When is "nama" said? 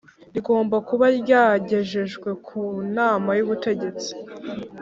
2.95-3.29